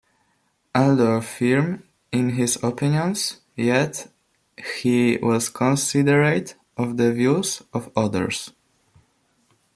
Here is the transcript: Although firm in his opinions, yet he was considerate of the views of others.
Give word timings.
Although 0.73 1.21
firm 1.21 1.83
in 2.11 2.31
his 2.31 2.57
opinions, 2.63 3.39
yet 3.55 4.07
he 4.81 5.17
was 5.17 5.47
considerate 5.49 6.55
of 6.75 6.97
the 6.97 7.13
views 7.13 7.61
of 7.71 7.91
others. 7.95 8.51